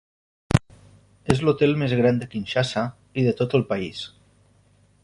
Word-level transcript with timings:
És 1.35 1.43
l'hotel 1.47 1.77
més 1.83 1.93
gran 2.01 2.17
del 2.23 2.33
Kinshasa 2.33 2.87
i 3.25 3.29
del 3.29 3.39
tot 3.45 3.57
el 3.61 3.69
país. 3.75 4.03